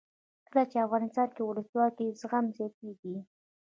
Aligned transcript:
کله 0.51 0.63
چې 0.71 0.83
افغانستان 0.85 1.27
کې 1.35 1.41
ولسواکي 1.43 2.01
وي 2.05 2.17
زغم 2.21 2.45
زیاتیږي. 2.57 3.15